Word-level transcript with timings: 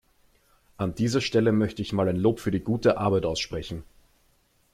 An 0.79 0.95
dieser 0.95 1.21
Stelle 1.21 1.51
möchte 1.51 1.83
ich 1.83 1.93
mal 1.93 2.09
ein 2.09 2.15
Lob 2.15 2.39
für 2.39 2.49
die 2.49 2.61
gute 2.63 2.97
Arbeit 2.97 3.23
aussprechen. 3.23 3.83